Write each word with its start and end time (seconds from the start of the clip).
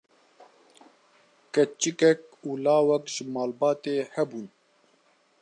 keçikek 1.53 2.19
û 2.47 2.49
lawek 2.65 3.05
ji 3.13 3.23
malbatê 3.33 3.97
hebûn 4.15 4.47